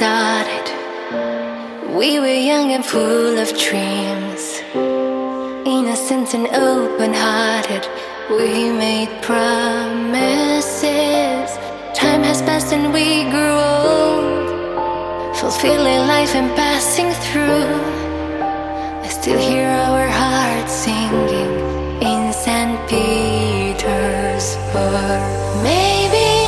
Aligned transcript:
started, 0.00 0.68
we 1.94 2.08
were 2.20 2.40
young 2.50 2.68
and 2.72 2.82
full 2.82 3.36
of 3.38 3.48
dreams. 3.66 4.42
Innocent 5.76 6.32
and 6.32 6.46
open 6.70 7.12
hearted, 7.12 7.84
we 8.30 8.70
made 8.84 9.10
promises. 9.20 10.80
Time 11.92 12.22
has 12.22 12.40
passed 12.48 12.72
and 12.72 12.94
we 12.94 13.24
grew 13.34 13.56
old, 13.76 15.36
fulfilling 15.36 16.02
life 16.14 16.34
and 16.34 16.50
passing 16.56 17.10
through. 17.24 17.68
I 19.04 19.08
still 19.08 19.38
hear 19.38 19.68
our 19.68 20.08
hearts 20.08 20.72
singing 20.72 21.52
in 22.10 22.32
St. 22.32 22.80
Petersburg. 22.88 23.82
Maybe. 25.62 26.39